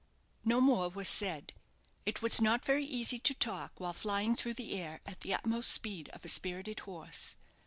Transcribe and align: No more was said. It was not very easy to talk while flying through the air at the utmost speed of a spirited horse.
No 0.43 0.59
more 0.59 0.89
was 0.89 1.07
said. 1.07 1.53
It 2.07 2.23
was 2.23 2.41
not 2.41 2.65
very 2.65 2.85
easy 2.85 3.19
to 3.19 3.35
talk 3.35 3.73
while 3.79 3.93
flying 3.93 4.35
through 4.35 4.55
the 4.55 4.73
air 4.79 4.99
at 5.05 5.21
the 5.21 5.35
utmost 5.35 5.71
speed 5.71 6.09
of 6.09 6.25
a 6.25 6.27
spirited 6.27 6.79
horse. 6.79 7.35